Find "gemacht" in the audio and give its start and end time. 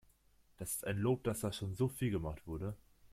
2.09-2.47